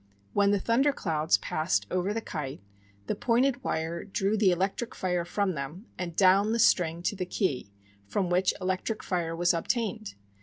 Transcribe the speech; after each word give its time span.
When 0.33 0.49
the 0.49 0.57
thunder 0.59 0.91
clouds 0.91 1.37
passed 1.37 1.85
over 1.91 2.11
the 2.11 2.21
kite, 2.21 2.63
the 3.05 3.13
pointed 3.13 3.63
wire 3.63 4.03
drew 4.03 4.35
the 4.35 4.49
electric 4.49 4.95
fire 4.95 5.23
from 5.25 5.53
them, 5.53 5.85
and 5.95 6.15
down 6.15 6.53
the 6.53 6.57
string 6.57 7.03
to 7.03 7.15
the 7.15 7.23
key, 7.27 7.71
from 8.07 8.31
which 8.31 8.51
electric 8.59 9.03
fire 9.03 9.35
was 9.35 9.53
obtained. 9.53 10.15